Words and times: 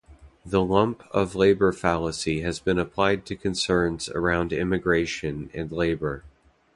The 0.43 0.63
lump 0.63 1.03
of 1.11 1.35
labour 1.35 1.71
fallacy 1.73 2.41
has 2.41 2.59
been 2.59 2.79
applied 2.79 3.23
to 3.27 3.35
concerns 3.35 4.09
around 4.09 4.51
immigration 4.51 5.51
and 5.53 5.71
labour. 5.71 6.23